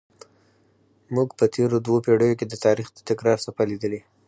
موږ 1.15 1.29
په 1.39 1.45
تېرو 1.55 1.77
دوو 1.85 1.97
پیړیو 2.05 2.37
کې 2.39 2.45
د 2.47 2.53
تاریخ 2.65 2.87
د 2.93 2.99
تکرار 3.09 3.37
څپه 3.45 3.63
لیدلې. 3.69 4.01